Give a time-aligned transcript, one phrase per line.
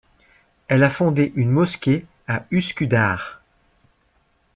[0.67, 3.43] Elle a fondé une mosquée à Üsküdar.